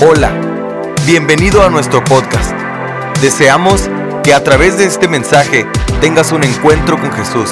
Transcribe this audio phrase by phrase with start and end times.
[0.00, 2.52] Hola, bienvenido a nuestro podcast.
[3.20, 3.82] Deseamos
[4.22, 5.66] que a través de este mensaje
[6.00, 7.50] tengas un encuentro con Jesús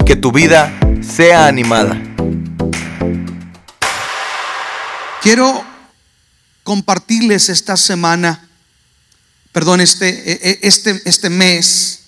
[0.00, 2.00] y que tu vida sea animada.
[5.20, 5.62] Quiero
[6.62, 8.48] compartirles esta semana,
[9.52, 12.04] perdón, este, e- e- este, este mes.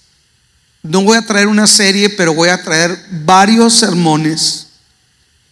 [0.83, 4.69] No voy a traer una serie, pero voy a traer varios sermones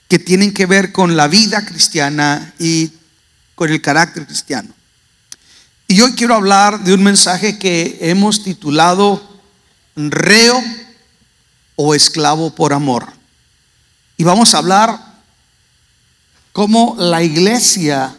[0.08, 2.92] que tienen que ver con la vida cristiana y
[3.62, 4.74] con el carácter cristiano.
[5.86, 9.40] Y hoy quiero hablar de un mensaje que hemos titulado
[9.94, 10.60] Reo
[11.76, 13.12] o esclavo por amor.
[14.16, 14.98] Y vamos a hablar
[16.52, 18.12] cómo la iglesia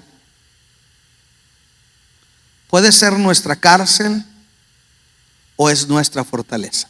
[2.70, 4.24] puede ser nuestra cárcel
[5.58, 6.88] o es nuestra fortaleza.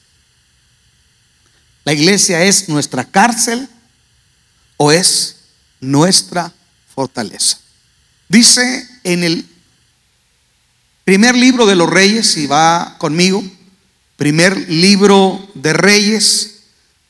[1.86, 3.68] La iglesia es nuestra cárcel
[4.78, 5.38] o es
[5.80, 6.54] nuestra
[6.94, 7.63] fortaleza.
[8.28, 9.48] Dice en el
[11.04, 13.44] primer libro de los reyes, si va conmigo,
[14.16, 16.62] primer libro de reyes,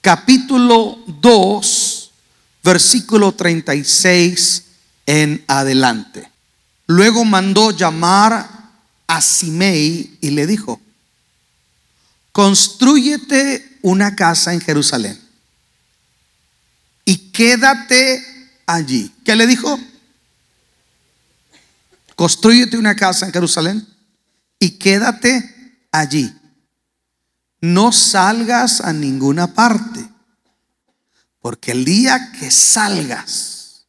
[0.02, 2.11] capítulo 2,
[2.64, 4.64] versículo 36
[5.05, 6.30] en adelante.
[6.88, 8.50] Luego mandó llamar
[9.08, 10.81] a Simei y le dijo,
[12.31, 15.20] construyete una casa en Jerusalén
[17.05, 18.25] y quédate
[18.66, 19.11] allí.
[19.23, 19.80] ¿Qué le dijo?
[22.23, 23.85] Construyete una casa en Jerusalén
[24.57, 26.33] y quédate allí.
[27.59, 30.09] No salgas a ninguna parte,
[31.41, 33.88] porque el día que salgas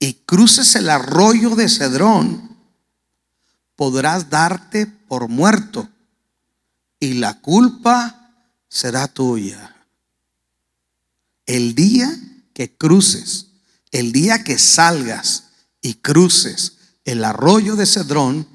[0.00, 2.58] y cruces el arroyo de Cedrón,
[3.76, 5.88] podrás darte por muerto
[6.98, 8.34] y la culpa
[8.68, 9.86] será tuya.
[11.46, 12.12] El día
[12.54, 13.46] que cruces,
[13.92, 15.44] el día que salgas
[15.80, 18.46] y cruces el arroyo de Cedrón,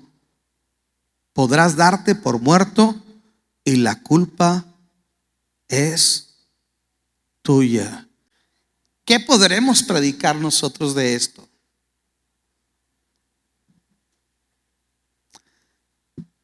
[1.34, 2.96] podrás darte por muerto
[3.64, 4.66] y la culpa
[5.68, 6.36] es
[7.42, 8.08] tuya.
[9.06, 11.48] ¿Qué podremos predicar nosotros de esto?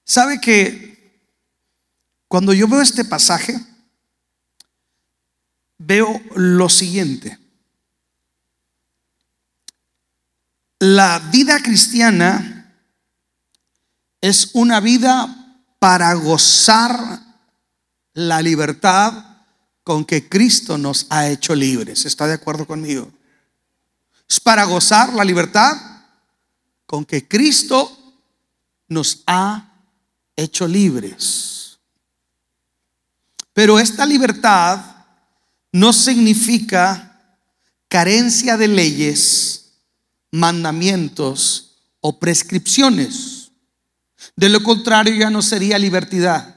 [0.04, 0.94] ¿Sabe que
[2.34, 3.60] cuando yo veo este pasaje,
[5.78, 7.38] veo lo siguiente.
[10.86, 12.76] La vida cristiana
[14.20, 17.22] es una vida para gozar
[18.14, 19.14] la libertad
[19.86, 22.06] con que Cristo nos ha hecho libres.
[22.06, 23.10] ¿Está de acuerdo conmigo?
[24.30, 25.72] Es para gozar la libertad
[26.86, 28.18] con que Cristo
[28.90, 29.86] nos ha
[30.36, 31.80] hecho libres.
[33.54, 34.84] Pero esta libertad
[35.72, 37.38] no significa
[37.88, 39.63] carencia de leyes,
[40.34, 43.52] mandamientos o prescripciones.
[44.36, 46.56] De lo contrario ya no sería libertad,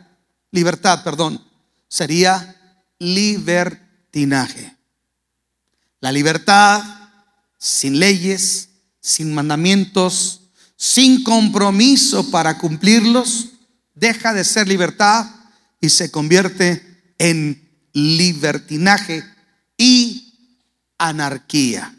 [0.50, 1.44] libertad, perdón,
[1.86, 2.56] sería
[2.98, 4.74] libertinaje.
[6.00, 6.82] La libertad
[7.58, 8.70] sin leyes,
[9.00, 10.40] sin mandamientos,
[10.76, 13.48] sin compromiso para cumplirlos,
[13.94, 15.26] deja de ser libertad
[15.82, 19.22] y se convierte en libertinaje
[19.76, 20.32] y
[20.96, 21.95] anarquía.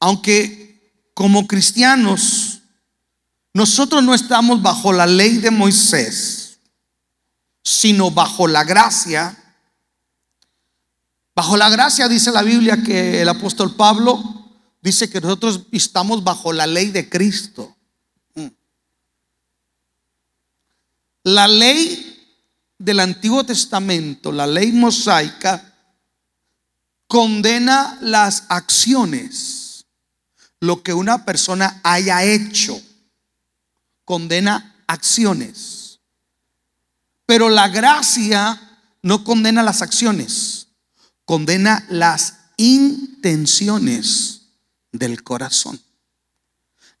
[0.00, 2.60] Aunque como cristianos
[3.52, 6.58] nosotros no estamos bajo la ley de Moisés,
[7.62, 9.36] sino bajo la gracia.
[11.34, 14.22] Bajo la gracia dice la Biblia que el apóstol Pablo
[14.80, 17.76] dice que nosotros estamos bajo la ley de Cristo.
[18.34, 18.46] Mm.
[21.24, 22.10] La ley
[22.78, 25.74] del Antiguo Testamento, la ley mosaica,
[27.06, 29.69] condena las acciones,
[30.60, 32.80] lo que una persona haya hecho,
[34.04, 36.00] condena acciones.
[37.26, 38.60] Pero la gracia
[39.02, 40.68] no condena las acciones,
[41.24, 44.42] condena las intenciones
[44.92, 45.80] del corazón.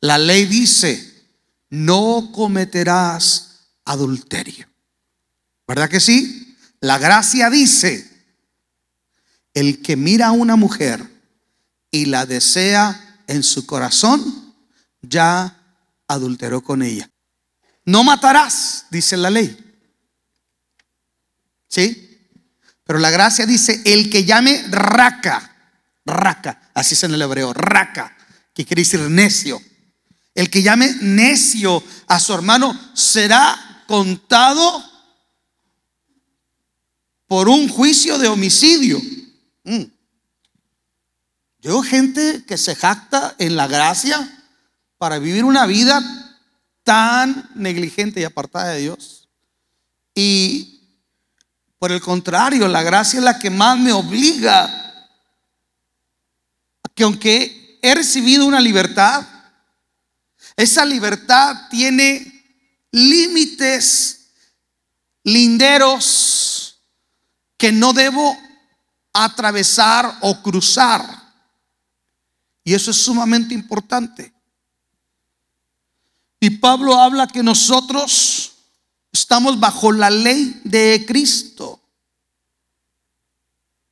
[0.00, 1.26] La ley dice,
[1.68, 4.66] no cometerás adulterio.
[5.66, 6.56] ¿Verdad que sí?
[6.80, 8.08] La gracia dice,
[9.52, 11.06] el que mira a una mujer
[11.90, 14.54] y la desea en su corazón,
[15.02, 15.56] ya
[16.08, 17.08] adulteró con ella.
[17.84, 19.56] No matarás, dice la ley.
[21.68, 22.18] ¿Sí?
[22.84, 25.56] Pero la gracia dice, el que llame raca,
[26.04, 28.16] raca, así es en el hebreo, raca,
[28.52, 29.62] que quiere decir necio.
[30.34, 34.84] El que llame necio a su hermano será contado
[37.28, 39.00] por un juicio de homicidio.
[39.62, 39.84] Mm.
[41.60, 44.28] Yo veo gente que se jacta en la gracia
[44.96, 46.02] para vivir una vida
[46.84, 49.28] tan negligente y apartada de Dios.
[50.14, 50.80] Y
[51.78, 55.08] por el contrario, la gracia es la que más me obliga
[56.94, 59.26] que aunque he recibido una libertad,
[60.56, 62.30] esa libertad tiene
[62.90, 64.32] límites,
[65.24, 66.80] linderos
[67.56, 68.36] que no debo
[69.12, 71.19] atravesar o cruzar.
[72.64, 74.32] Y eso es sumamente importante.
[76.38, 78.52] Y Pablo habla que nosotros
[79.12, 81.80] estamos bajo la ley de Cristo.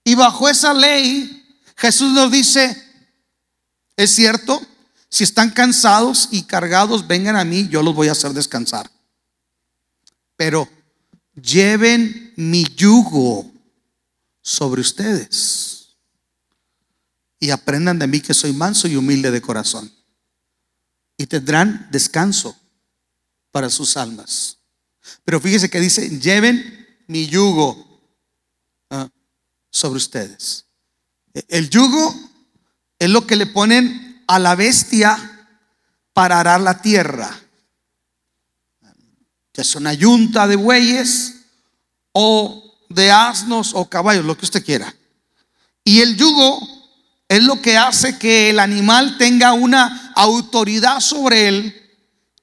[0.04, 2.82] Y bajo esa ley, Jesús nos dice,
[3.96, 4.60] es cierto,
[5.10, 8.90] si están cansados y cargados, vengan a mí, yo los voy a hacer descansar.
[10.36, 10.68] Pero
[11.34, 13.50] lleven mi yugo
[14.40, 15.77] sobre ustedes
[17.40, 19.92] y aprendan de mí que soy manso y humilde de corazón.
[21.16, 22.56] Y tendrán descanso
[23.50, 24.58] para sus almas.
[25.24, 28.02] Pero fíjese que dice, lleven mi yugo
[28.90, 29.08] ah,
[29.70, 30.66] sobre ustedes.
[31.48, 32.14] El yugo
[32.98, 35.48] es lo que le ponen a la bestia
[36.12, 37.30] para arar la tierra.
[39.54, 41.34] Ya es una yunta de bueyes
[42.12, 44.94] o de asnos o caballos, lo que usted quiera.
[45.84, 46.77] Y el yugo
[47.28, 51.88] es lo que hace que el animal tenga una autoridad sobre él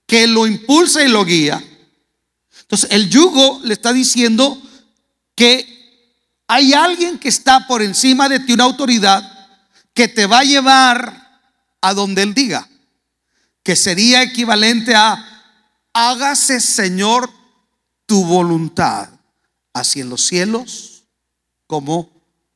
[0.06, 1.64] que lo impulsa y lo guía.
[2.62, 4.62] Entonces, el yugo le está diciendo
[5.36, 5.76] que
[6.48, 9.24] hay alguien que está por encima de ti, una autoridad
[9.94, 11.42] que te va a llevar
[11.82, 12.68] a donde Él diga,
[13.64, 15.44] que sería equivalente a,
[15.94, 17.32] hágase Señor
[18.06, 19.10] tu voluntad,
[19.74, 21.04] así en los cielos
[21.66, 22.12] como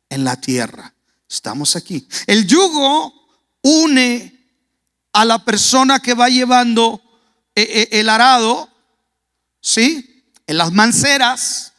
[0.10, 0.94] en la tierra.
[1.30, 2.08] Estamos aquí.
[2.26, 3.14] El yugo
[3.62, 4.36] une
[5.14, 7.02] a la persona que va llevando
[7.56, 8.70] eh, eh, el arado,
[9.62, 10.24] ¿sí?
[10.48, 11.74] En las manceras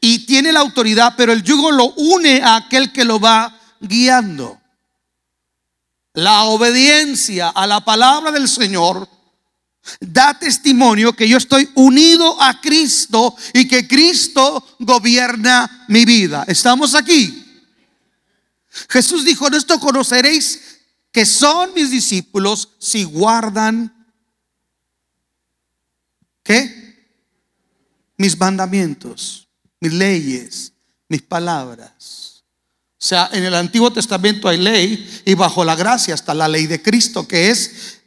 [0.00, 4.60] y tiene la autoridad, pero el yugo lo une a aquel que lo va guiando.
[6.14, 9.08] La obediencia a la palabra del Señor
[9.98, 16.44] da testimonio que yo estoy unido a Cristo y que Cristo gobierna mi vida.
[16.46, 17.41] ¿Estamos aquí?
[18.88, 20.80] Jesús dijo, en esto conoceréis
[21.10, 23.92] que son mis discípulos si guardan,
[26.42, 26.82] ¿qué?
[28.16, 29.48] Mis mandamientos,
[29.80, 30.72] mis leyes,
[31.08, 32.44] mis palabras.
[32.92, 36.66] O sea, en el Antiguo Testamento hay ley y bajo la gracia está la ley
[36.66, 38.00] de Cristo, que es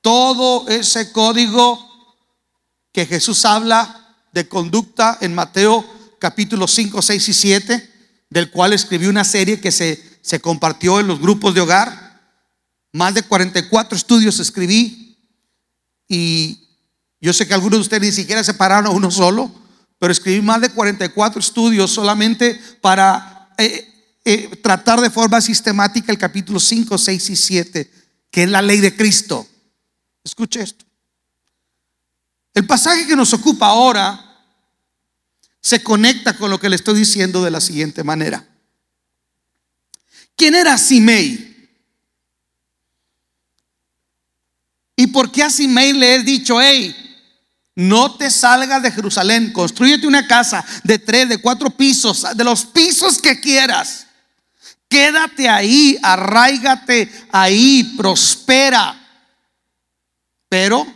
[0.00, 1.88] todo ese código
[2.92, 5.84] que Jesús habla de conducta en Mateo
[6.18, 7.89] capítulo 5, 6 y 7,
[8.30, 12.10] del cual escribió una serie que se, se compartió en los grupos de hogar.
[12.92, 15.18] Más de 44 estudios escribí
[16.08, 16.68] y
[17.20, 19.50] yo sé que algunos de ustedes ni siquiera separaron a uno solo,
[19.98, 23.86] pero escribí más de 44 estudios solamente para eh,
[24.24, 27.90] eh, tratar de forma sistemática el capítulo 5, 6 y 7,
[28.30, 29.46] que es la ley de Cristo.
[30.24, 30.84] Escuche esto.
[32.54, 34.29] El pasaje que nos ocupa ahora
[35.60, 38.46] se conecta con lo que le estoy diciendo de la siguiente manera.
[40.36, 41.50] ¿Quién era Simei?
[44.96, 46.94] ¿Y por qué a Simei le he dicho, hey,
[47.74, 52.66] no te salgas de Jerusalén, construyete una casa de tres, de cuatro pisos, de los
[52.66, 54.06] pisos que quieras.
[54.88, 58.96] Quédate ahí, arraigate ahí, prospera.
[60.48, 60.86] Pero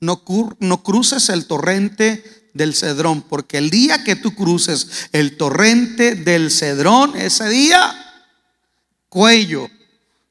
[0.00, 0.24] no,
[0.58, 6.50] no cruces el torrente del Cedrón, porque el día que tú cruces el torrente del
[6.50, 7.94] Cedrón, ese día,
[9.08, 9.70] cuello,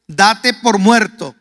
[0.08, 1.36] date por muerto.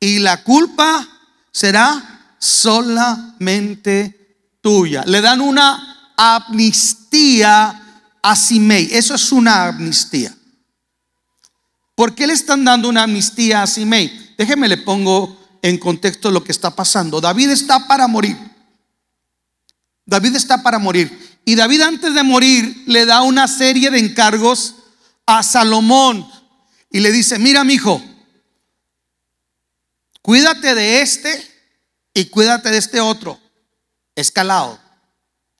[0.00, 1.08] Y la culpa
[1.52, 5.04] será solamente tuya.
[5.06, 7.80] Le dan una amnistía
[8.22, 8.88] a Simei.
[8.92, 10.34] Eso es una amnistía.
[11.94, 14.34] ¿Por qué le están dando una amnistía a Simei?
[14.36, 17.20] Déjeme le pongo en contexto lo que está pasando.
[17.20, 18.36] David está para morir.
[20.04, 21.40] David está para morir.
[21.44, 24.76] Y David antes de morir le da una serie de encargos
[25.26, 26.28] a Salomón
[26.90, 28.02] y le dice, mira mi hijo,
[30.20, 31.48] cuídate de este
[32.14, 33.40] y cuídate de este otro,
[34.14, 34.78] escalado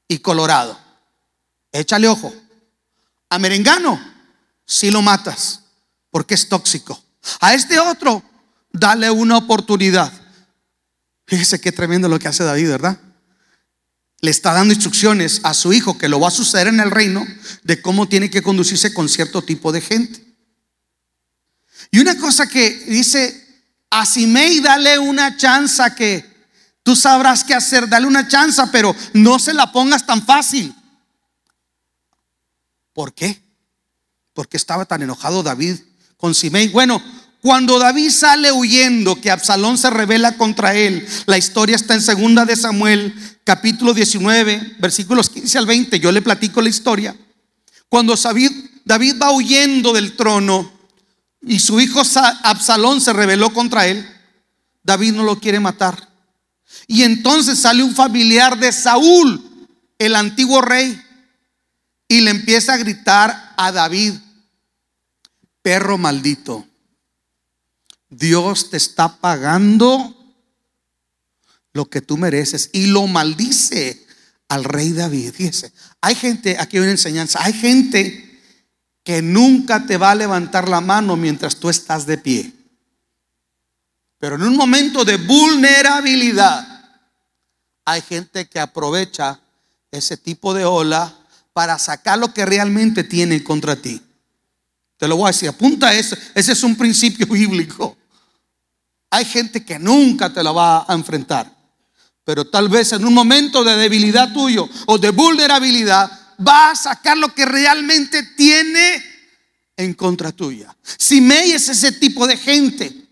[0.06, 0.78] y colorado.
[1.72, 2.32] Échale ojo.
[3.30, 3.98] A Merengano,
[4.66, 5.62] si lo matas,
[6.10, 7.02] porque es tóxico.
[7.40, 8.22] A este otro,
[8.70, 10.12] dale una oportunidad.
[11.26, 12.98] Fíjese qué tremendo lo que hace David, ¿verdad?
[14.22, 17.26] Le está dando instrucciones a su hijo que lo va a suceder en el reino
[17.64, 20.24] de cómo tiene que conducirse con cierto tipo de gente.
[21.90, 23.42] Y una cosa que dice
[23.90, 26.24] a Simei dale una chance que
[26.82, 30.74] tú sabrás qué hacer, dale una chance, pero no se la pongas tan fácil.
[32.92, 33.42] ¿Por qué?
[34.32, 35.76] Porque estaba tan enojado David
[36.16, 36.68] con Simei.
[36.68, 37.02] Bueno,
[37.42, 42.44] cuando David sale huyendo, que Absalón se revela contra él, la historia está en segunda
[42.44, 45.98] de Samuel, capítulo 19, versículos 15 al 20.
[45.98, 47.16] Yo le platico la historia.
[47.88, 50.70] Cuando David, va huyendo del trono
[51.44, 52.02] y su hijo
[52.44, 54.08] Absalón se rebeló contra él,
[54.84, 56.10] David no lo quiere matar.
[56.86, 59.42] Y entonces sale un familiar de Saúl,
[59.98, 60.96] el antiguo rey,
[62.06, 64.14] y le empieza a gritar a David,
[65.60, 66.68] perro maldito
[68.12, 70.14] Dios te está pagando
[71.72, 74.06] lo que tú mereces y lo maldice
[74.48, 75.32] al rey David.
[75.32, 78.38] Fíjese, hay gente, aquí hay una enseñanza, hay gente
[79.02, 82.52] que nunca te va a levantar la mano mientras tú estás de pie.
[84.18, 86.68] Pero en un momento de vulnerabilidad,
[87.86, 89.40] hay gente que aprovecha
[89.90, 91.16] ese tipo de ola
[91.54, 94.02] para sacar lo que realmente tiene contra ti.
[94.98, 96.14] Te lo voy a decir, apunta eso.
[96.34, 97.96] Ese es un principio bíblico.
[99.12, 101.54] Hay gente que nunca te la va a enfrentar.
[102.24, 107.18] Pero tal vez en un momento de debilidad tuyo o de vulnerabilidad va a sacar
[107.18, 109.04] lo que realmente tiene
[109.76, 110.74] en contra tuya.
[110.98, 113.02] Simei es ese tipo de gente.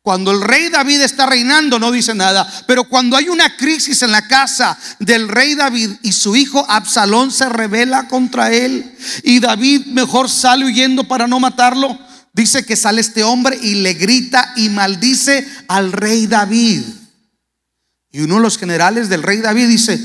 [0.00, 4.10] Cuando el rey David está reinando no dice nada, pero cuando hay una crisis en
[4.10, 9.84] la casa del rey David y su hijo Absalón se revela contra él y David
[9.88, 11.98] mejor sale huyendo para no matarlo,
[12.32, 16.82] dice que sale este hombre y le grita y maldice al rey David.
[18.10, 19.98] Y uno de los generales del rey David dice,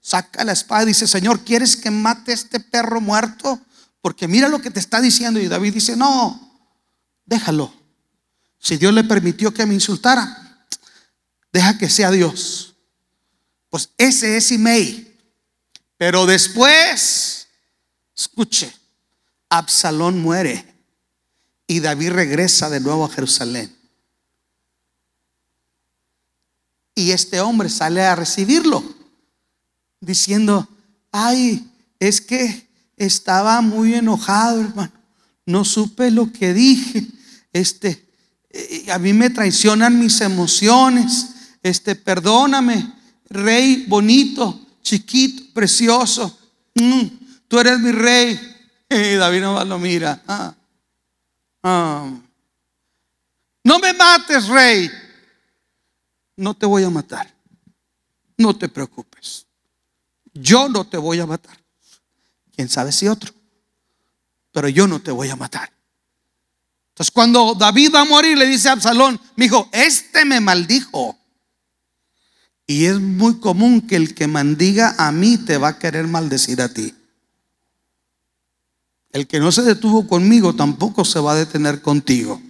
[0.00, 3.60] saca la espada y dice, Señor, ¿quieres que mate a este perro muerto?
[4.00, 5.38] Porque mira lo que te está diciendo.
[5.38, 6.70] Y David dice, no,
[7.24, 7.72] déjalo.
[8.58, 10.66] Si Dios le permitió que me insultara,
[11.52, 12.74] deja que sea Dios.
[13.68, 15.18] Pues ese es Simei.
[15.96, 17.48] Pero después,
[18.16, 18.74] escuche,
[19.48, 20.71] Absalón muere.
[21.72, 23.74] Y David regresa de nuevo a Jerusalén.
[26.94, 28.84] Y este hombre sale a recibirlo,
[29.98, 30.68] diciendo,
[31.10, 31.66] ay,
[31.98, 34.92] es que estaba muy enojado, hermano.
[35.46, 37.06] No supe lo que dije.
[37.54, 38.06] Este,
[38.50, 41.28] eh, a mí me traicionan mis emociones.
[41.62, 42.92] Este, perdóname,
[43.30, 46.38] rey bonito, chiquito, precioso.
[46.74, 47.04] Mm,
[47.48, 48.38] tú eres mi rey.
[48.90, 50.22] Y David no lo mira.
[50.28, 50.54] Ah.
[51.62, 52.10] Ah.
[53.64, 54.90] no me mates, rey.
[56.36, 57.32] No te voy a matar.
[58.36, 59.46] No te preocupes.
[60.34, 61.56] Yo no te voy a matar.
[62.54, 63.32] Quién sabe si otro.
[64.50, 65.72] Pero yo no te voy a matar.
[66.88, 71.18] Entonces, cuando David va a morir, le dice a Absalón: Mi hijo, este me maldijo.
[72.66, 76.60] Y es muy común que el que mandiga a mí te va a querer maldecir
[76.60, 76.94] a ti.
[79.12, 82.40] El que no se detuvo conmigo tampoco se va a detener contigo.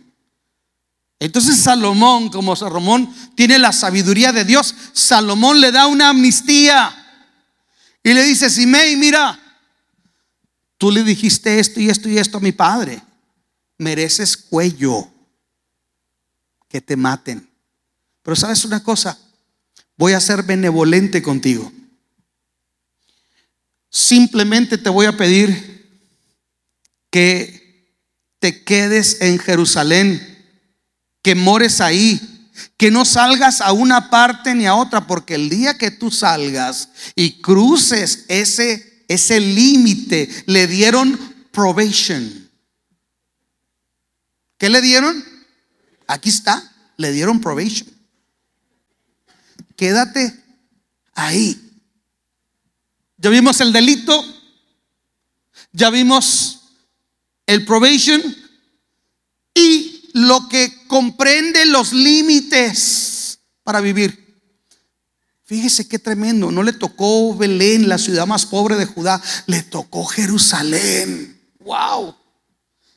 [1.19, 6.93] Entonces Salomón, como Salomón tiene la sabiduría de Dios, Salomón le da una amnistía
[8.03, 9.39] y le dice, Simei, mira,
[10.79, 13.01] tú le dijiste esto y esto y esto a mi padre,
[13.79, 15.09] mereces cuello,
[16.69, 17.49] que te maten.
[18.23, 19.17] Pero sabes una cosa,
[19.97, 21.73] voy a ser benevolente contigo.
[23.91, 25.72] Simplemente te voy a pedir
[27.13, 27.93] que
[28.39, 30.19] te quedes en Jerusalén,
[31.21, 32.21] que mores ahí,
[32.79, 36.89] que no salgas a una parte ni a otra, porque el día que tú salgas
[37.15, 41.19] y cruces ese, ese límite, le dieron
[41.53, 42.51] probation.
[44.57, 45.23] ¿Qué le dieron?
[46.07, 47.91] Aquí está, le dieron probation.
[49.77, 50.35] Quédate
[51.15, 51.61] ahí.
[53.19, 54.25] Ya vimos el delito,
[55.73, 56.52] ya vimos
[57.47, 58.23] el probation
[59.55, 64.23] y lo que comprende los límites para vivir.
[65.45, 70.05] Fíjese qué tremendo, no le tocó Belén, la ciudad más pobre de Judá, le tocó
[70.07, 71.39] Jerusalén.
[71.61, 72.17] Wow.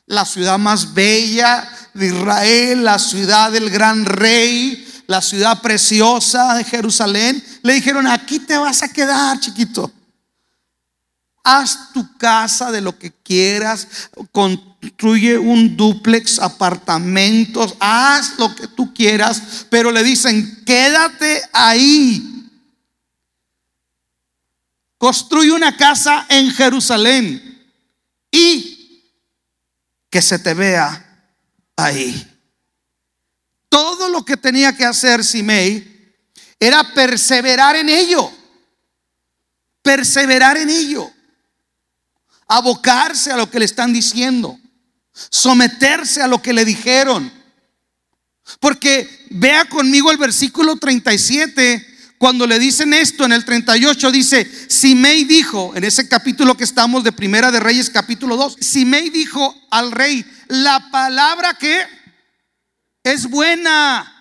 [0.06, 6.64] La ciudad más bella de Israel, la ciudad del gran rey, la ciudad preciosa de
[6.64, 7.42] Jerusalén.
[7.62, 9.92] Le dijeron, aquí te vas a quedar, chiquito.
[11.48, 13.86] Haz tu casa de lo que quieras,
[14.32, 22.50] construye un duplex, apartamentos, haz lo que tú quieras, pero le dicen, quédate ahí.
[24.98, 27.64] Construye una casa en Jerusalén
[28.32, 29.04] y
[30.10, 31.30] que se te vea
[31.76, 32.26] ahí.
[33.68, 36.12] Todo lo que tenía que hacer Simei
[36.58, 38.32] era perseverar en ello.
[39.82, 41.12] Perseverar en ello.
[42.48, 44.58] Abocarse a lo que le están diciendo.
[45.12, 47.32] Someterse a lo que le dijeron.
[48.60, 55.24] Porque vea conmigo el versículo 37 cuando le dicen esto en el 38 dice, Simei
[55.24, 59.92] dijo, en ese capítulo que estamos de Primera de Reyes capítulo 2, Simei dijo al
[59.92, 61.78] rey, la palabra que
[63.02, 64.12] es buena,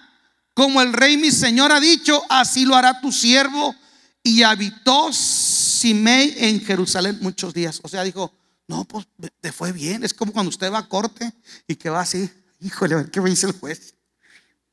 [0.53, 3.75] como el rey mi señor ha dicho, así lo hará tu siervo.
[4.22, 5.13] Y habitó
[5.75, 7.82] Simei en Jerusalén muchos días.
[7.84, 8.34] O sea, dijo,
[8.67, 9.08] no, pues
[9.41, 10.03] te fue bien.
[10.03, 11.32] Es como cuando usted va a corte
[11.67, 12.29] y que va así,
[12.62, 13.96] híjole, ¿qué me dice el juez?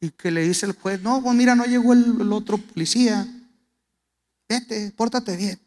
[0.01, 3.27] Y que le dice el juez, no, pues mira, no llegó el, otro policía.
[4.49, 5.61] Vete, pórtate bien.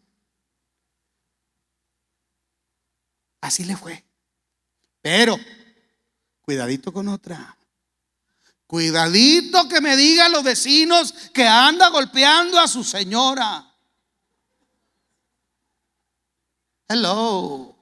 [3.42, 4.04] Así le fue.
[5.02, 5.38] Pero,
[6.42, 7.56] cuidadito con otra.
[8.66, 13.75] Cuidadito que me digan los vecinos que anda golpeando a su señora.
[16.88, 17.76] Hello.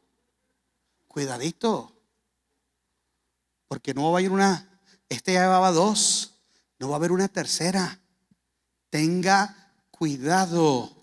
[1.07, 1.91] Cuidadito.
[3.67, 4.69] Porque no va a ir una.
[5.09, 6.35] Este ya llevaba dos.
[6.79, 7.99] No va a haber una tercera.
[8.89, 10.95] Tenga cuidado.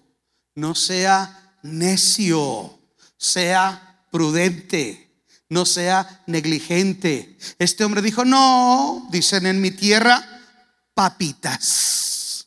[0.55, 2.79] No sea necio.
[3.17, 5.25] Sea prudente.
[5.49, 7.37] No sea negligente.
[7.59, 10.25] Este hombre dijo, no, dicen en mi tierra,
[10.95, 12.47] papitas.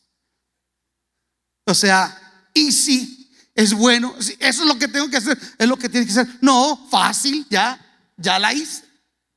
[1.66, 3.23] O sea, easy,
[3.54, 4.14] es bueno.
[4.18, 5.38] Eso es lo que tengo que hacer.
[5.58, 6.28] Es lo que tiene que hacer.
[6.40, 7.78] No, fácil, ya,
[8.16, 8.82] ya la hice.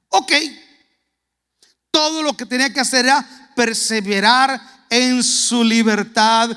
[0.10, 0.32] Ok.
[1.92, 6.50] Todo lo que tenía que hacer era perseverar en su libertad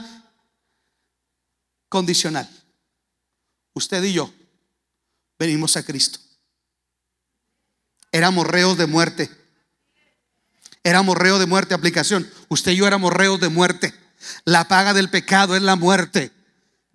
[1.89, 2.49] condicional.
[3.75, 4.33] Usted y yo
[5.39, 6.19] venimos a Cristo.
[8.13, 9.31] Éramos reos de muerte.
[10.83, 12.29] Éramos reos de muerte, aplicación.
[12.49, 13.95] Usted y yo éramos reos de muerte.
[14.45, 16.33] La paga del pecado es la muerte.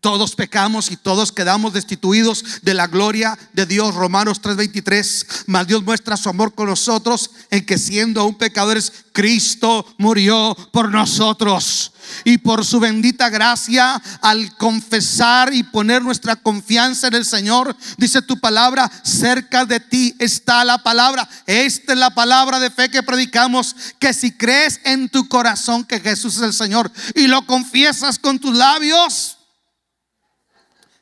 [0.06, 3.96] Todos pecamos y todos quedamos destituidos de la gloria de Dios.
[3.96, 5.26] Romanos 3:23.
[5.48, 10.92] Mas Dios muestra su amor con nosotros en que siendo aún pecadores, Cristo murió por
[10.92, 11.92] nosotros.
[12.24, 18.22] Y por su bendita gracia, al confesar y poner nuestra confianza en el Señor, dice
[18.22, 21.28] tu palabra, cerca de ti está la palabra.
[21.48, 26.00] Esta es la palabra de fe que predicamos, que si crees en tu corazón que
[26.00, 29.36] Jesús es el Señor y lo confiesas con tus labios,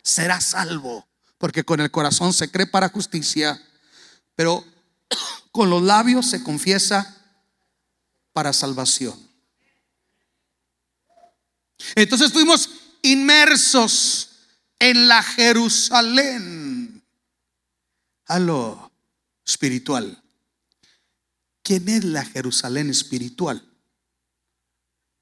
[0.03, 1.07] será salvo.
[1.37, 3.61] Porque con el corazón se cree para justicia,
[4.35, 4.63] pero
[5.51, 7.17] con los labios se confiesa
[8.33, 9.19] para salvación.
[11.95, 12.69] Entonces fuimos
[13.01, 14.29] inmersos
[14.79, 17.03] en la Jerusalén.
[18.27, 18.91] A lo
[19.45, 20.23] espiritual.
[21.61, 23.63] ¿Quién es la Jerusalén espiritual?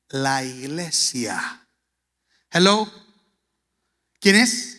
[0.09, 1.67] La iglesia.
[2.51, 3.10] Hello.
[4.21, 4.77] ¿Quién es?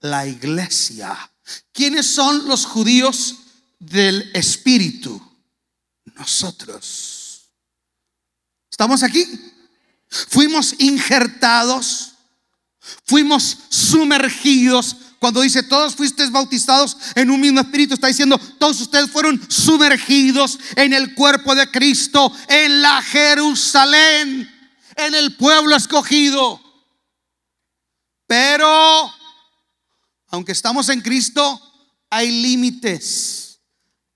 [0.00, 1.30] La iglesia.
[1.72, 3.40] ¿Quiénes son los judíos
[3.80, 5.20] del Espíritu?
[6.14, 7.50] Nosotros.
[8.70, 9.26] ¿Estamos aquí?
[10.08, 12.12] Fuimos injertados,
[13.04, 14.96] fuimos sumergidos.
[15.18, 20.58] Cuando dice todos fuisteis bautizados en un mismo espíritu, está diciendo todos ustedes fueron sumergidos
[20.76, 24.48] en el cuerpo de Cristo, en la Jerusalén,
[24.96, 26.69] en el pueblo escogido.
[28.30, 29.12] Pero,
[30.28, 31.60] aunque estamos en Cristo,
[32.08, 33.58] hay límites,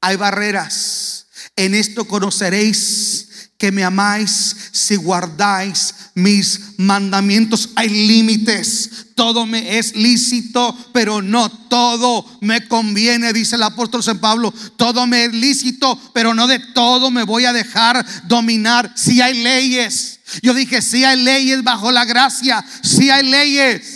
[0.01, 1.27] hay barreras.
[1.57, 7.71] En esto conoceréis que me amáis si guardáis mis mandamientos.
[7.75, 9.07] Hay límites.
[9.17, 14.55] Todo me es lícito, pero no todo me conviene, dice el apóstol San Pablo.
[14.77, 18.93] Todo me es lícito, pero no de todo me voy a dejar dominar.
[18.95, 20.21] Si hay leyes.
[20.43, 23.94] Yo dije, si hay leyes bajo la gracia, si hay leyes.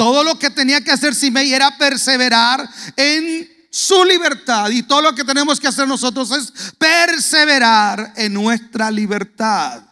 [0.00, 4.70] Todo lo que tenía que hacer Simei era perseverar en su libertad.
[4.70, 9.82] Y todo lo que tenemos que hacer nosotros es perseverar en nuestra libertad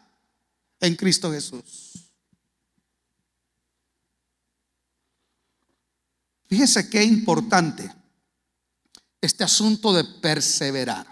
[0.81, 2.09] en Cristo Jesús.
[6.47, 7.95] Fíjese qué importante
[9.21, 11.07] este asunto de perseverar.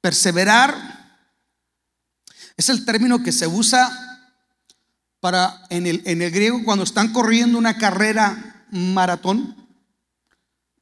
[0.00, 1.30] Perseverar
[2.56, 4.13] es el término que se usa
[5.24, 9.56] para en el, en el griego cuando están corriendo una carrera maratón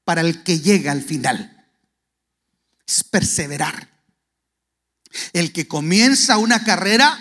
[0.02, 1.64] para el que llega al final.
[2.84, 3.88] Es perseverar.
[5.32, 7.16] El que comienza una carrera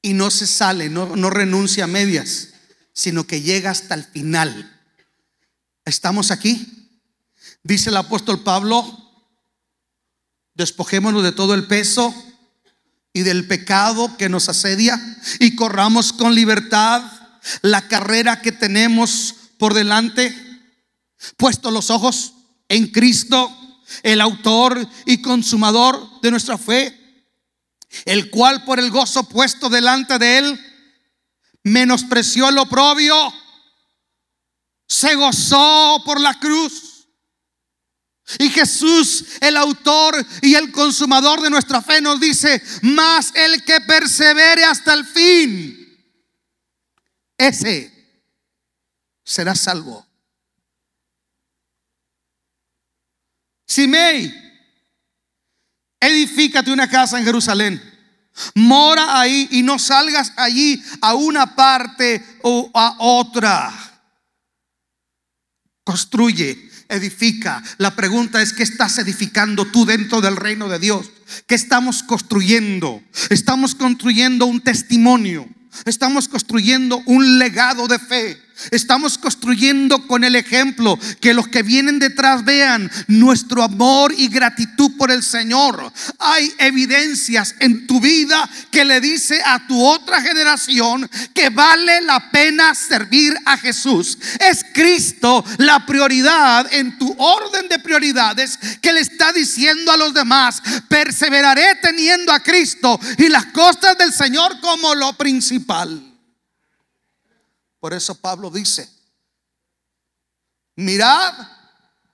[0.00, 2.54] y no se sale, no, no renuncia a medias,
[2.94, 4.80] sino que llega hasta el final.
[5.84, 6.88] ¿Estamos aquí?
[7.62, 9.04] Dice el apóstol Pablo
[10.54, 12.14] Despojémonos de todo el peso
[13.12, 15.00] y del pecado que nos asedia
[15.40, 17.02] y corramos con libertad
[17.62, 20.34] la carrera que tenemos por delante,
[21.36, 22.34] puesto los ojos
[22.68, 23.54] en Cristo,
[24.02, 26.94] el autor y consumador de nuestra fe,
[28.04, 30.60] el cual por el gozo puesto delante de él
[31.64, 33.14] menospreció el oprobio,
[34.86, 36.87] se gozó por la cruz.
[38.38, 43.80] Y Jesús, el autor y el consumador de nuestra fe, nos dice, más el que
[43.80, 45.78] persevere hasta el fin,
[47.38, 47.90] ese
[49.24, 50.06] será salvo.
[53.66, 54.34] Simei,
[56.00, 57.82] edifícate una casa en Jerusalén.
[58.54, 63.72] Mora ahí y no salgas allí a una parte o a otra.
[65.84, 67.62] Construye, edifica.
[67.78, 71.10] La pregunta es, ¿qué estás edificando tú dentro del reino de Dios?
[71.46, 73.02] ¿Qué estamos construyendo?
[73.30, 75.48] Estamos construyendo un testimonio.
[75.84, 78.47] Estamos construyendo un legado de fe.
[78.70, 84.92] Estamos construyendo con el ejemplo que los que vienen detrás vean nuestro amor y gratitud
[84.96, 85.92] por el Señor.
[86.18, 92.30] Hay evidencias en tu vida que le dice a tu otra generación que vale la
[92.30, 94.18] pena servir a Jesús.
[94.40, 100.14] Es Cristo la prioridad en tu orden de prioridades que le está diciendo a los
[100.14, 106.17] demás, perseveraré teniendo a Cristo y las cosas del Señor como lo principal.
[107.80, 108.88] Por eso Pablo dice,
[110.76, 111.34] mirad,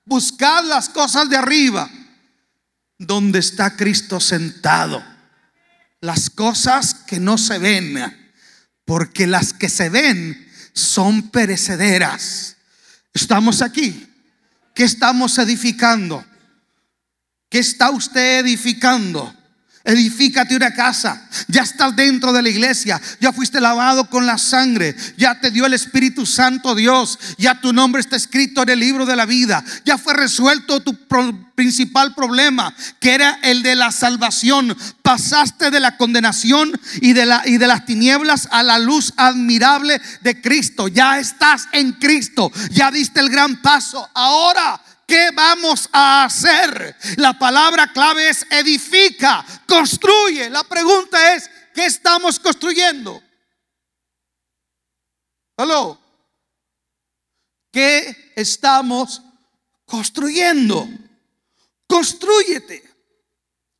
[0.04, 1.90] buscad las cosas de arriba,
[2.98, 5.02] donde está Cristo sentado.
[6.00, 7.98] Las cosas que no se ven,
[8.84, 12.56] porque las que se ven son perecederas.
[13.14, 14.10] Estamos aquí.
[14.74, 16.24] ¿Qué estamos edificando?
[17.48, 19.34] ¿Qué está usted edificando?
[19.86, 21.28] Edifícate una casa.
[21.46, 22.98] Ya estás dentro de la iglesia.
[23.20, 24.96] Ya fuiste lavado con la sangre.
[25.18, 27.18] Ya te dio el Espíritu Santo Dios.
[27.36, 29.62] Ya tu nombre está escrito en el libro de la vida.
[29.84, 30.96] Ya fue resuelto tu
[31.54, 34.74] principal problema, que era el de la salvación.
[35.02, 40.00] Pasaste de la condenación y de, la, y de las tinieblas a la luz admirable
[40.22, 40.88] de Cristo.
[40.88, 42.50] Ya estás en Cristo.
[42.70, 44.08] Ya diste el gran paso.
[44.14, 46.96] Ahora ¿Qué vamos a hacer?
[47.16, 50.48] La palabra clave es edifica, construye.
[50.50, 53.22] La pregunta es, ¿qué estamos construyendo?
[55.56, 56.00] Hello.
[57.70, 59.22] ¿Qué estamos
[59.84, 60.88] construyendo?
[61.86, 62.82] Construyete.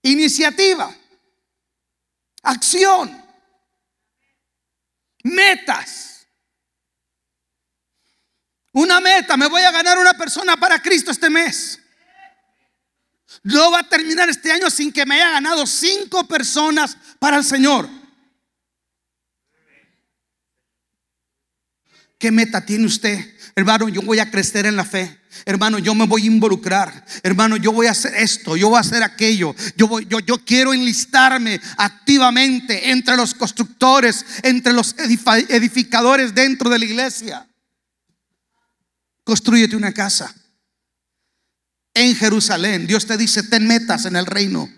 [0.03, 0.95] Iniciativa.
[2.43, 3.25] Acción.
[5.23, 6.14] Metas.
[8.75, 11.79] Una meta, me voy a ganar una persona para Cristo este mes.
[13.45, 17.45] No va a terminar este año sin que me haya ganado cinco personas para el
[17.45, 17.89] Señor.
[22.19, 23.37] ¿Qué meta tiene usted?
[23.55, 25.21] Hermano, yo voy a crecer en la fe.
[25.45, 27.05] Hermano, yo me voy a involucrar.
[27.23, 29.55] Hermano, yo voy a hacer esto, yo voy a hacer aquello.
[29.77, 36.79] Yo, voy, yo, yo quiero enlistarme activamente entre los constructores, entre los edificadores dentro de
[36.81, 37.47] la iglesia.
[39.25, 40.35] Construyete una casa
[41.95, 42.87] en Jerusalén.
[42.87, 44.69] Dios te dice, ten metas en el reino.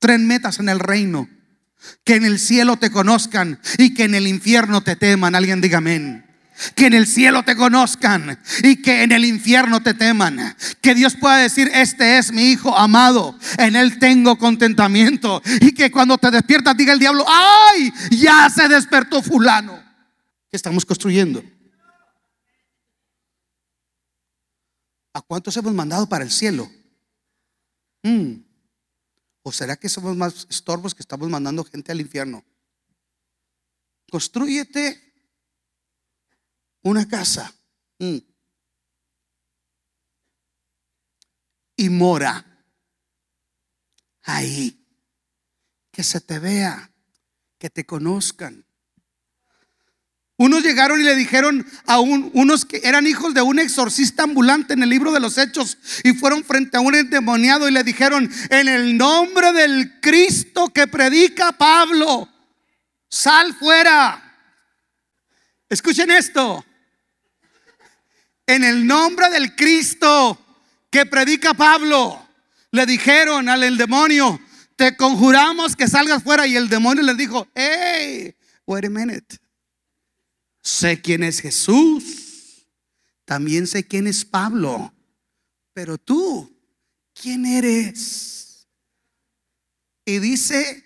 [0.00, 1.28] Ten metas en el reino.
[2.04, 5.34] Que en el cielo te conozcan y que en el infierno te teman.
[5.34, 6.26] Alguien diga amén.
[6.74, 10.56] Que en el cielo te conozcan y que en el infierno te teman.
[10.80, 15.42] Que Dios pueda decir, este es mi hijo amado, en él tengo contentamiento.
[15.60, 19.82] Y que cuando te despiertas diga el diablo, ay, ya se despertó fulano.
[20.50, 21.42] ¿Qué estamos construyendo?
[25.14, 26.70] ¿A cuántos hemos mandado para el cielo?
[28.02, 28.36] Mm.
[29.42, 32.44] ¿O será que somos más estorbos que estamos mandando gente al infierno?
[34.10, 35.12] Construyete
[36.82, 37.52] una casa
[37.98, 38.18] mm.
[41.76, 42.64] y mora
[44.22, 44.78] ahí.
[45.90, 46.90] Que se te vea,
[47.58, 48.64] que te conozcan.
[50.42, 54.82] Unos llegaron y le dijeron a unos que eran hijos de un exorcista ambulante en
[54.82, 58.66] el libro de los Hechos y fueron frente a un endemoniado y le dijeron, en
[58.66, 62.28] el nombre del Cristo que predica Pablo,
[63.08, 64.20] sal fuera.
[65.68, 66.64] Escuchen esto.
[68.44, 70.44] En el nombre del Cristo
[70.90, 72.28] que predica Pablo,
[72.72, 74.40] le dijeron al demonio,
[74.74, 76.48] te conjuramos que salgas fuera.
[76.48, 78.34] Y el demonio les dijo, hey,
[78.66, 79.41] wait a minute.
[80.62, 82.66] Sé quién es Jesús.
[83.24, 84.92] También sé quién es Pablo.
[85.72, 86.50] Pero tú,
[87.14, 88.66] ¿quién eres?
[90.04, 90.84] Y dice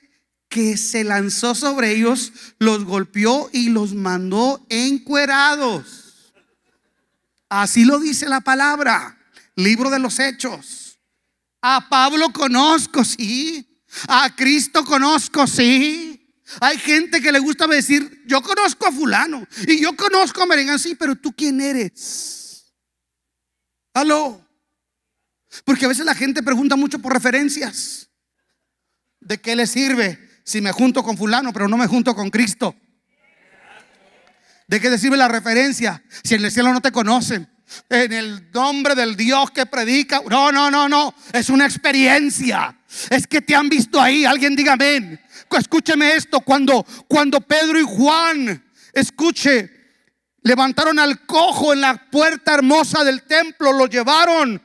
[0.48, 6.32] que se lanzó sobre ellos, los golpeó y los mandó encuerados.
[7.48, 9.18] Así lo dice la palabra,
[9.54, 10.98] libro de los hechos.
[11.60, 13.66] A Pablo conozco, sí.
[14.08, 16.15] A Cristo conozco, sí.
[16.60, 20.78] Hay gente que le gusta decir, yo conozco a fulano y yo conozco a Merengán,
[20.78, 22.72] sí, pero tú quién eres.
[23.94, 24.46] Aló.
[25.64, 28.08] Porque a veces la gente pregunta mucho por referencias.
[29.20, 32.76] ¿De qué le sirve si me junto con fulano, pero no me junto con Cristo?
[34.68, 37.48] ¿De qué le sirve la referencia si en el cielo no te conocen?
[37.88, 40.20] En el nombre del Dios que predica.
[40.28, 41.14] No, no, no, no.
[41.32, 42.78] Es una experiencia.
[43.10, 44.24] Es que te han visto ahí.
[44.24, 45.20] Alguien diga amén.
[45.50, 46.40] Escúcheme esto.
[46.40, 49.70] Cuando, cuando Pedro y Juan, escuche,
[50.42, 54.62] levantaron al cojo en la puerta hermosa del templo, lo llevaron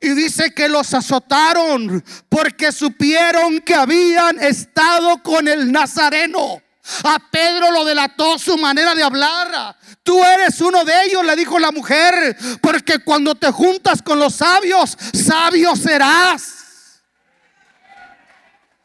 [0.00, 6.62] y dice que los azotaron porque supieron que habían estado con el Nazareno.
[7.04, 9.76] A Pedro lo delató su manera de hablar.
[10.02, 14.34] Tú eres uno de ellos, le dijo la mujer, porque cuando te juntas con los
[14.34, 16.63] sabios, sabio serás.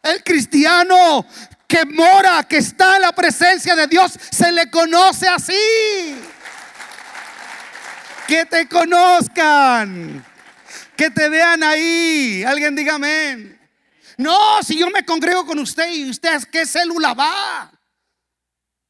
[0.01, 1.25] El cristiano
[1.67, 5.53] que mora, que está en la presencia de Dios, se le conoce así.
[8.27, 10.25] Que te conozcan
[10.99, 12.43] que te vean ahí.
[12.43, 13.57] Alguien diga amén.
[14.17, 17.71] No, si yo me congrego con usted y usted, ¿qué célula va?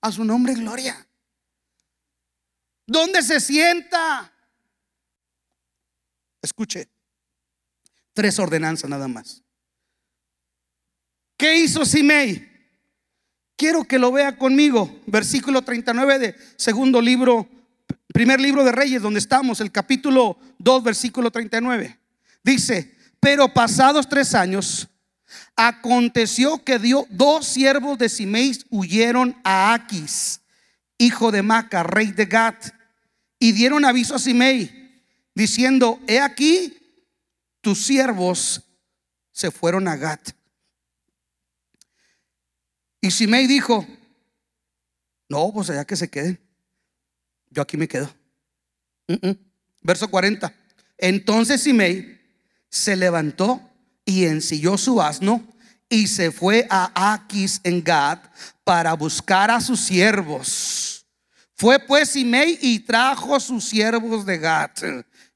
[0.01, 1.07] A su nombre, gloria.
[2.87, 4.33] ¿Dónde se sienta?
[6.41, 6.89] Escuche,
[8.13, 9.43] tres ordenanzas nada más.
[11.39, 12.51] ¿Qué hizo Simei?
[13.55, 14.99] Quiero que lo vea conmigo.
[15.05, 17.47] Versículo 39 de segundo libro,
[18.13, 21.97] primer libro de Reyes, donde estamos, el capítulo 2, versículo 39.
[22.43, 24.89] Dice, pero pasados tres años,
[25.55, 30.41] aconteció que dio dos siervos de Simeis huyeron a Aquis,
[30.97, 32.65] hijo de Maca, rey de Gat,
[33.39, 36.77] y dieron aviso a Simei, diciendo, he aquí,
[37.61, 38.61] tus siervos
[39.31, 40.31] se fueron a Gat.
[43.01, 43.85] Y Simei dijo,
[45.29, 46.39] no, pues allá que se queden,
[47.49, 48.13] yo aquí me quedo.
[49.81, 50.53] Verso 40.
[50.97, 52.19] Entonces Simei
[52.69, 53.61] se levantó
[54.05, 55.43] y ensilló su asno
[55.87, 58.19] y se fue a Aquis en Gad
[58.63, 61.05] para buscar a sus siervos.
[61.55, 64.71] Fue pues Simei y trajo sus siervos de Gad.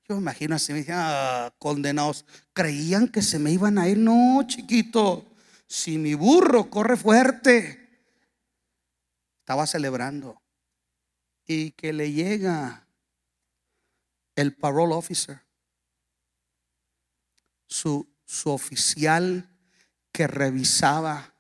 [0.07, 3.97] Yo me imagino así, me decían, ah, condenados, creían que se me iban a ir.
[3.97, 5.32] No, chiquito,
[5.73, 7.79] si mi burro corre fuerte.
[9.39, 10.39] Estaba celebrando.
[11.47, 12.87] Y que le llega
[14.35, 15.41] el parole officer
[17.65, 18.07] su,
[18.45, 19.49] oficial
[20.11, 21.33] que revisaba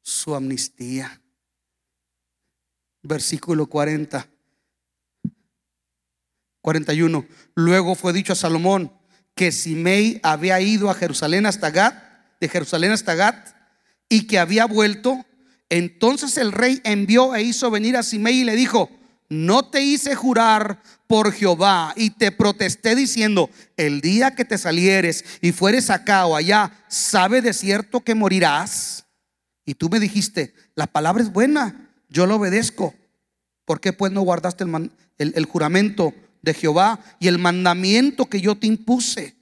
[0.00, 1.20] su amnistía.
[3.02, 4.24] Versículo 40.
[6.60, 7.26] 41.
[7.56, 8.96] Luego fue dicho a Salomón
[9.34, 12.05] que Simei había ido a Jerusalén hasta Gat,
[12.40, 13.56] de Jerusalén hasta Gat,
[14.08, 15.24] y que había vuelto.
[15.68, 18.90] Entonces el rey envió e hizo venir a Simei y le dijo,
[19.28, 25.24] no te hice jurar por Jehová y te protesté diciendo, el día que te salieres
[25.40, 29.06] y fueres acá o allá, sabe de cierto que morirás.
[29.64, 32.94] Y tú me dijiste, la palabra es buena, yo lo obedezco.
[33.64, 38.56] ¿Por qué pues no guardaste el, el juramento de Jehová y el mandamiento que yo
[38.56, 39.35] te impuse?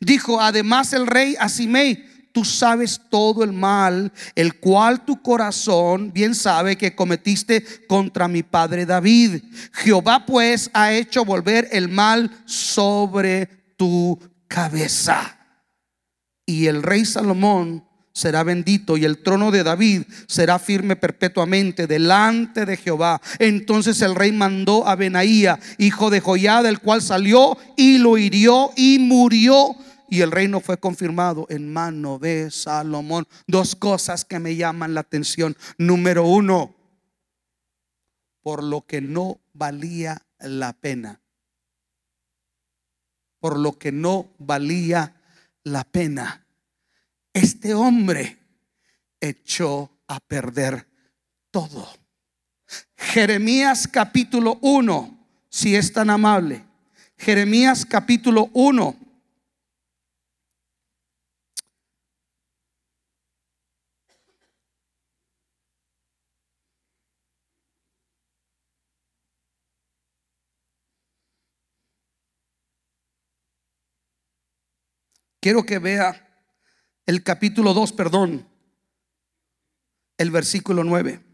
[0.00, 6.12] Dijo además el rey a Simei, tú sabes todo el mal, el cual tu corazón
[6.12, 9.42] bien sabe que cometiste contra mi padre David.
[9.72, 13.46] Jehová pues ha hecho volver el mal sobre
[13.76, 15.36] tu cabeza.
[16.46, 17.87] Y el rey Salomón
[18.18, 23.20] será bendito y el trono de David será firme perpetuamente delante de Jehová.
[23.38, 28.72] Entonces el rey mandó a Benaía, hijo de Joiada, el cual salió y lo hirió
[28.76, 29.76] y murió
[30.10, 33.28] y el reino fue confirmado en mano de Salomón.
[33.46, 35.56] Dos cosas que me llaman la atención.
[35.76, 36.74] Número uno,
[38.42, 41.20] por lo que no valía la pena.
[43.38, 45.14] Por lo que no valía
[45.62, 46.47] la pena.
[47.40, 48.36] Este hombre
[49.20, 50.88] echó a perder
[51.52, 51.88] todo.
[52.96, 56.64] Jeremías capítulo 1, si es tan amable.
[57.16, 58.96] Jeremías capítulo 1
[75.40, 76.27] Quiero que vea
[77.08, 78.46] el capítulo 2, perdón,
[80.18, 81.24] el versículo 9.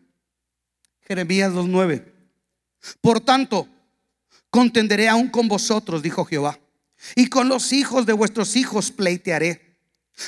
[1.00, 2.12] Jeremías 2.9.
[3.00, 3.68] Por tanto,
[4.50, 6.60] contenderé aún con vosotros, dijo Jehová,
[7.16, 9.80] y con los hijos de vuestros hijos pleitearé,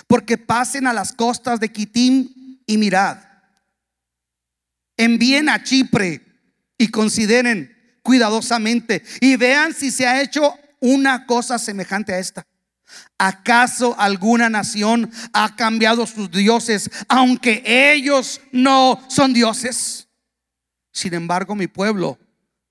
[0.09, 3.19] porque pasen a las costas de Quitim y mirad.
[4.97, 6.27] Envíen a Chipre
[6.77, 12.45] y consideren cuidadosamente y vean si se ha hecho una cosa semejante a esta.
[13.19, 20.09] ¿Acaso alguna nación ha cambiado sus dioses aunque ellos no son dioses?
[20.93, 22.19] Sin embargo, mi pueblo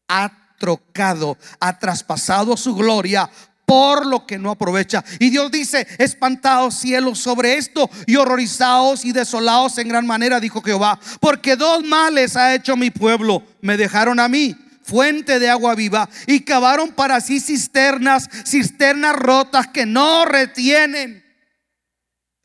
[0.08, 3.30] ha trocado, ha traspasado su gloria
[3.66, 5.04] por lo que no aprovecha.
[5.20, 10.62] Y Dios dice, espantaos cielos sobre esto y horrorizaos y desolaos en gran manera, dijo
[10.62, 13.44] Jehová, porque dos males ha hecho mi pueblo.
[13.62, 19.68] Me dejaron a mí fuente de agua viva y cavaron para sí cisternas, cisternas rotas
[19.68, 21.26] que no retienen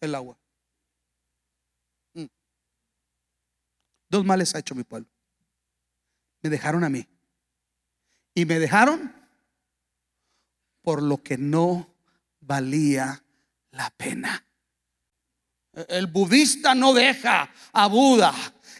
[0.00, 0.38] el agua.
[2.14, 2.24] Mm.
[4.08, 5.08] Dos males ha hecho mi pueblo.
[6.42, 7.06] Me dejaron a mí.
[8.34, 9.14] Y me dejaron
[10.80, 11.94] por lo que no
[12.40, 13.22] valía
[13.72, 14.46] la pena.
[15.88, 18.32] El budista no deja a Buda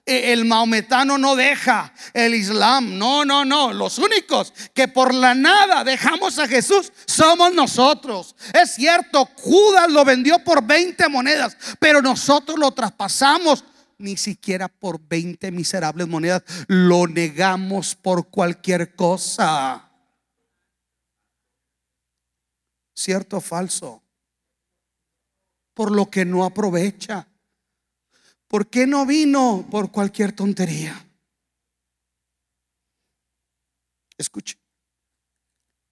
[0.06, 2.98] el maometano no deja el Islam.
[2.98, 3.72] No, no, no.
[3.72, 8.34] Los únicos que por la nada dejamos a Jesús somos nosotros.
[8.52, 13.64] Es cierto, Judas lo vendió por 20 monedas, pero nosotros lo traspasamos
[13.98, 16.42] ni siquiera por 20 miserables monedas.
[16.66, 19.90] Lo negamos por cualquier cosa.
[22.94, 24.02] ¿Cierto o falso?
[25.74, 27.26] Por lo que no aprovecha.
[28.50, 31.06] ¿Por qué no vino por cualquier tontería?
[34.18, 34.58] Escuche.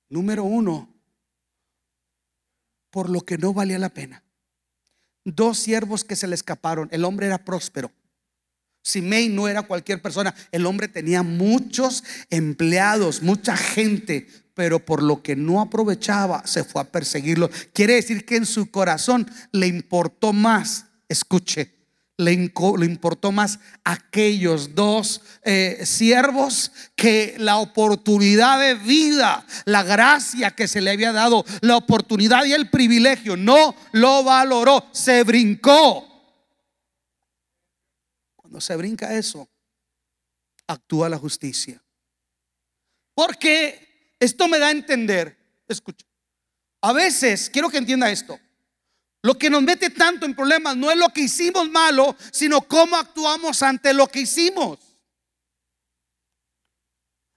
[0.09, 0.93] Número uno,
[2.91, 4.25] por lo que no valía la pena.
[5.25, 6.89] Dos siervos que se le escaparon.
[6.91, 7.93] El hombre era próspero.
[8.83, 10.35] Simei no era cualquier persona.
[10.51, 16.83] El hombre tenía muchos empleados, mucha gente, pero por lo que no aprovechaba se fue
[16.83, 17.51] a perseguirlo.
[17.73, 21.78] Quiere decir que en su corazón le importó más, escuche,
[22.19, 30.67] le, importó más aquellos dos eh, siervos que la oportunidad de vida, la gracia que
[30.67, 33.37] se le había dado, la oportunidad y el privilegio.
[33.37, 36.05] No lo valoró, se brincó.
[38.35, 39.49] Cuando se brinca eso,
[40.67, 41.81] actúa la justicia.
[43.15, 46.05] Porque esto me da a entender, escucha,
[46.81, 48.39] a veces, quiero que entienda esto,
[49.23, 52.97] lo que nos mete tanto en problemas no es lo que hicimos malo, sino cómo
[52.97, 54.79] actuamos ante lo que hicimos.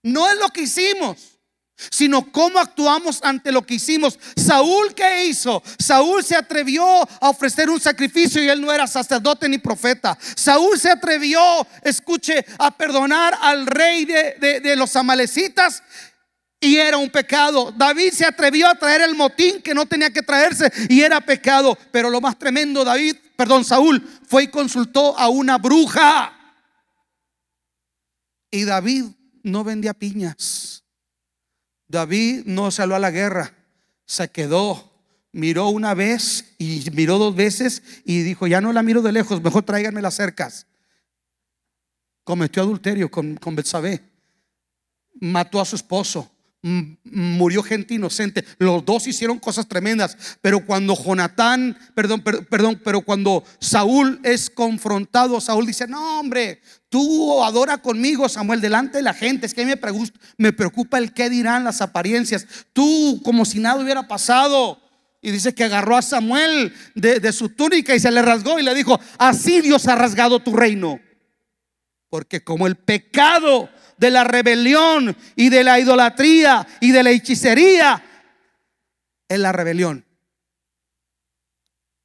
[0.03, 1.17] No es lo que hicimos,
[1.89, 4.19] sino cómo actuamos ante lo que hicimos.
[4.35, 5.61] Saúl, ¿qué hizo?
[5.79, 10.17] Saúl se atrevió a ofrecer un sacrificio y él no era sacerdote ni profeta.
[10.35, 11.41] Saúl se atrevió,
[11.83, 15.81] escuche, a perdonar al rey de, de los amalecitas
[16.63, 17.74] y era un pecado.
[17.76, 21.76] David se atrevió a traer el motín que no tenía que traerse y era pecado.
[21.91, 26.38] Pero lo más tremendo, David, perdón, Saúl fue y consultó a una bruja.
[28.52, 29.06] Y David
[29.41, 30.84] no vendía piñas.
[31.88, 33.54] David no salió a la guerra,
[34.06, 34.89] se quedó.
[35.34, 39.41] Miró una vez y miró dos veces y dijo, ya no la miro de lejos,
[39.41, 40.67] mejor tráiganme las cercas.
[42.24, 44.04] Cometió adulterio con, con Betsabé.
[45.19, 46.30] Mató a su esposo
[46.63, 48.45] murió gente inocente.
[48.60, 55.41] Los dos hicieron cosas tremendas, pero cuando Jonatán, perdón, perdón, pero cuando Saúl es confrontado,
[55.41, 59.65] Saúl dice, "No, hombre, tú adora conmigo, Samuel, delante de la gente, es que a
[59.65, 59.74] mí
[60.38, 62.45] me, preocupa el qué dirán las apariencias.
[62.74, 64.80] Tú como si nada hubiera pasado."
[65.24, 68.74] Y dice que agarró a Samuel de su túnica y se le rasgó y le
[68.74, 71.00] dijo, "Así Dios ha rasgado tu reino."
[72.10, 73.69] Porque como el pecado
[74.01, 78.03] de la rebelión y de la idolatría y de la hechicería
[79.30, 80.03] es la rebelión.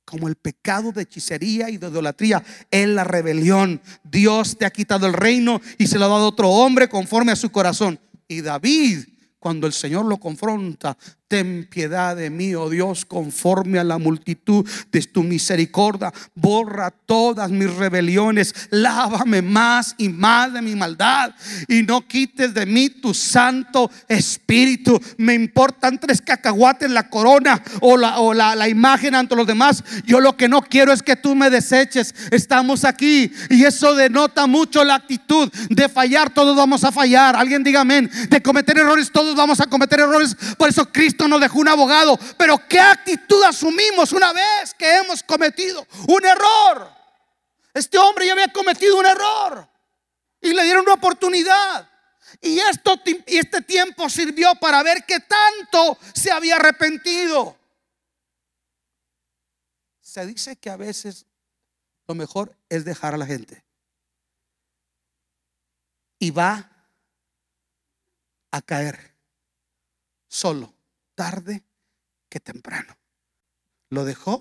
[0.05, 3.81] Como el pecado de hechicería y de idolatría es la rebelión.
[4.05, 7.33] Dios te ha quitado el reino y se lo ha dado a otro hombre conforme
[7.33, 7.99] a su corazón.
[8.29, 9.07] Y David,
[9.39, 10.99] cuando el Señor lo confronta,
[11.29, 16.13] Ten piedad de mí, oh Dios, conforme a la multitud de tu misericordia.
[16.37, 18.55] Borra todas mis rebeliones.
[18.71, 21.35] Lávame más y más de mi maldad.
[21.67, 25.01] Y no quites de mí tu santo espíritu.
[25.17, 29.83] Me importan tres cacahuates la corona o, la, o la, la imagen ante los demás.
[30.05, 32.15] Yo lo que no quiero es que tú me deseches.
[32.31, 33.33] Estamos aquí.
[33.51, 36.33] Y eso denota mucho la actitud de fallar.
[36.33, 37.35] Todos vamos a fallar.
[37.35, 38.09] Alguien diga amén.
[38.31, 40.37] De cometer errores, todos vamos a cometer errores.
[40.57, 42.19] Por eso Cristo Nos dejó un abogado.
[42.39, 46.91] Pero ¿qué actitud asumimos una vez que hemos cometido un error?
[47.75, 49.69] Este hombre ya había cometido un error
[50.41, 51.91] y le dieron una oportunidad.
[52.41, 57.57] Y, esto, y este tiempo sirvió para ver que tanto se había arrepentido.
[60.01, 61.27] Se dice que a veces
[62.07, 63.65] lo mejor es dejar a la gente.
[66.19, 66.71] Y va
[68.51, 69.15] a caer
[70.29, 70.73] solo,
[71.17, 71.65] tarde
[72.31, 72.97] que temprano.
[73.91, 74.41] Lo dejó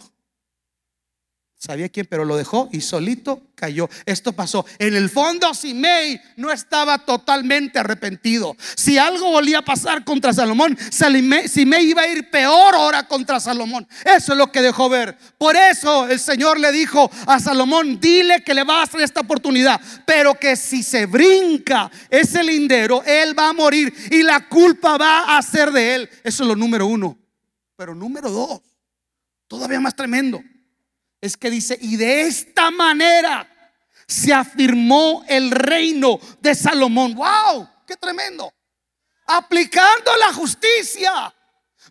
[1.58, 3.89] Sabía quién, pero lo dejó y solito cayó.
[4.06, 4.66] Esto pasó.
[4.78, 8.56] En el fondo, Simei no estaba totalmente arrepentido.
[8.76, 13.88] Si algo volía a pasar contra Salomón, Simei iba a ir peor ahora contra Salomón.
[14.03, 15.18] Eso es lo que dejó ver.
[15.38, 19.22] Por eso el Señor le dijo a Salomón: Dile que le va a hacer esta
[19.22, 24.97] oportunidad, pero que si se brinca ese lindero, él va a morir y la culpa
[24.97, 26.10] va a ser de él.
[26.24, 27.18] Eso es lo número uno.
[27.78, 28.62] Pero número dos,
[29.47, 30.41] todavía más tremendo
[31.26, 33.47] es que dice, y de esta manera
[34.07, 37.15] se afirmó el reino de Salomón.
[37.15, 37.67] ¡Wow!
[37.88, 38.53] ¡Qué tremendo!
[39.28, 41.34] Aplicando la justicia,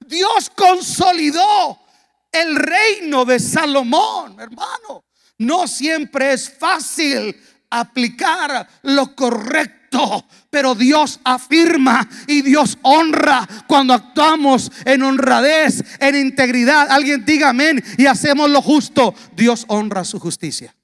[0.06, 1.80] Dios consolidó
[2.30, 5.04] el reino de Salomón, hermano.
[5.38, 7.36] No siempre es fácil
[7.70, 9.83] aplicar lo correcto,
[10.50, 16.90] pero Dios afirma y Dios honra cuando actuamos en honradez, en integridad.
[16.90, 19.14] Alguien diga amén y hacemos lo justo.
[19.34, 20.74] Dios honra su justicia.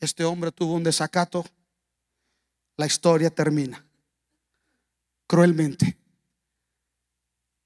[0.00, 1.44] Este hombre tuvo un desacato.
[2.76, 3.84] La historia termina
[5.26, 5.96] cruelmente.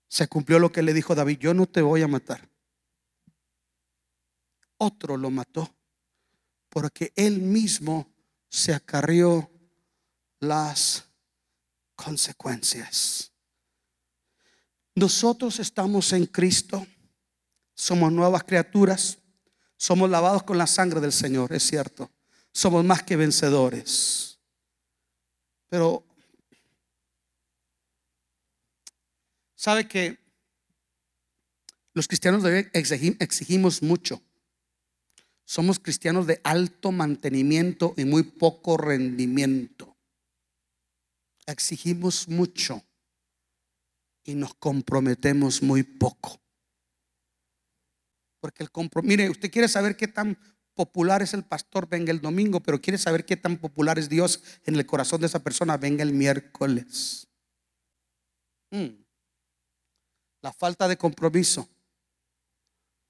[0.08, 2.52] Se cumplió lo que le dijo David, yo no te voy a matar
[4.82, 5.72] otro lo mató,
[6.72, 8.10] porque él mismo
[8.48, 9.50] se acarrió
[10.40, 11.04] las
[11.94, 13.30] consecuencias.
[14.94, 16.86] Nosotros estamos en Cristo,
[17.74, 19.18] somos nuevas criaturas,
[19.76, 22.10] somos lavados con la sangre del Señor, es cierto,
[22.54, 24.38] somos más que vencedores.
[25.68, 26.06] Pero,
[29.54, 30.18] ¿sabe que
[31.92, 32.42] los cristianos
[32.72, 34.22] exigimos mucho?
[35.52, 39.94] Somos cristianos de alto mantenimiento y muy poco rendimiento.
[41.44, 42.82] Exigimos mucho
[44.24, 46.40] y nos comprometemos muy poco.
[48.40, 50.38] Porque el compromiso, mire, usted quiere saber qué tan
[50.72, 54.42] popular es el pastor, venga el domingo, pero quiere saber qué tan popular es Dios
[54.64, 57.28] en el corazón de esa persona, venga el miércoles.
[58.70, 59.04] Mm.
[60.40, 61.68] La falta de compromiso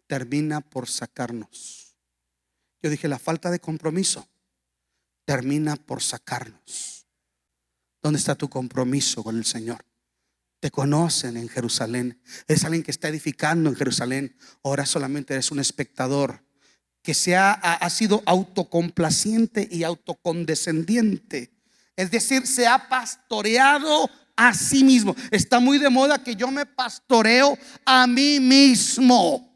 [0.08, 1.91] termina por sacarnos.
[2.82, 4.28] Yo dije, la falta de compromiso
[5.24, 7.06] termina por sacarnos.
[8.02, 9.84] ¿Dónde está tu compromiso con el Señor?
[10.58, 12.20] Te conocen en Jerusalén.
[12.48, 14.36] Es alguien que está edificando en Jerusalén.
[14.64, 16.44] Ahora solamente eres un espectador
[17.02, 21.52] que se ha, ha sido autocomplaciente y autocondescendiente.
[21.96, 25.14] Es decir, se ha pastoreado a sí mismo.
[25.30, 29.51] Está muy de moda que yo me pastoreo a mí mismo.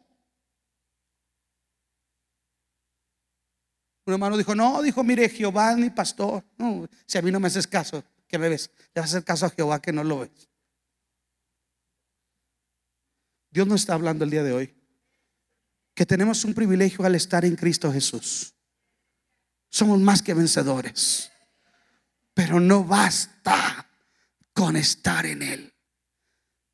[4.07, 6.45] Un hermano dijo, no, dijo, mire, Jehová es mi pastor.
[7.07, 8.71] Si a mí no me haces caso, ¿qué me ves?
[8.95, 10.49] Le vas a hacer caso a Jehová que no lo ves.
[13.51, 14.75] Dios nos está hablando el día de hoy.
[15.93, 18.55] Que tenemos un privilegio al estar en Cristo Jesús.
[19.71, 21.33] Somos más que vencedores.
[22.33, 23.91] Pero no basta
[24.53, 25.75] con estar en Él.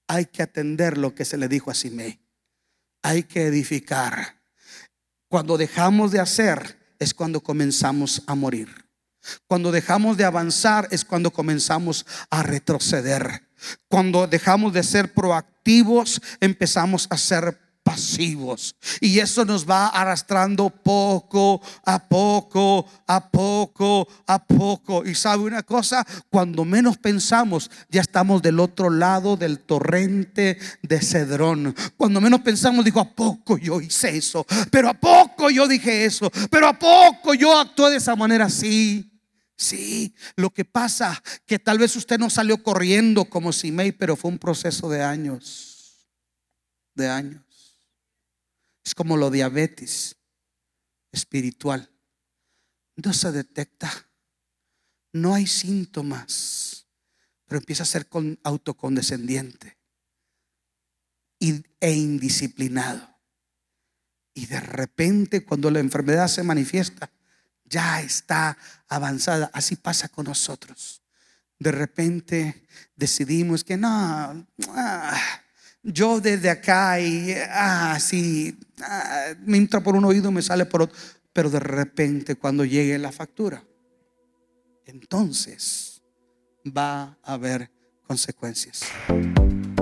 [0.06, 2.20] Hay que atender lo que se le dijo a Simei.
[3.00, 4.42] Hay que edificar.
[5.28, 8.68] Cuando dejamos de hacer, es cuando comenzamos a morir.
[9.46, 13.48] Cuando dejamos de avanzar es cuando comenzamos a retroceder.
[13.88, 18.74] Cuando dejamos de ser proactivos empezamos a ser pasivos.
[19.00, 25.04] Y eso nos va arrastrando poco a poco, a poco, a poco.
[25.04, 31.00] Y sabe una cosa, cuando menos pensamos, ya estamos del otro lado del torrente de
[31.00, 31.74] Cedrón.
[31.96, 34.46] Cuando menos pensamos, digo, ¿a poco yo hice eso?
[34.70, 36.30] Pero ¿a poco yo dije eso?
[36.50, 38.48] Pero ¿a poco yo actué de esa manera?
[38.48, 39.08] Sí.
[39.54, 44.32] Sí, lo que pasa que tal vez usted no salió corriendo como Simei, pero fue
[44.32, 46.08] un proceso de años,
[46.94, 47.51] de años.
[48.84, 50.16] Es como lo diabetes
[51.12, 51.90] espiritual.
[52.96, 53.90] No se detecta.
[55.12, 56.86] No hay síntomas,
[57.46, 59.76] pero empieza a ser con, autocondescendiente
[61.80, 63.08] e indisciplinado.
[64.34, 67.10] Y de repente cuando la enfermedad se manifiesta,
[67.64, 68.56] ya está
[68.88, 69.50] avanzada.
[69.52, 71.02] Así pasa con nosotros.
[71.58, 72.66] de repente
[72.96, 75.42] decidimos que no, ah,
[75.82, 80.82] yo desde acá y ah, sí, ah, me entra por un oído, me sale por
[80.82, 80.96] otro,
[81.32, 83.64] pero de repente cuando llegue la factura,
[84.86, 86.02] entonces
[86.66, 87.70] va a haber
[88.06, 88.82] consecuencias.